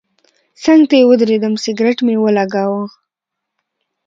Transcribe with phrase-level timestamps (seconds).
[0.63, 2.83] څنګ ته یې ودرېدم سګرټ مې ولګاوه.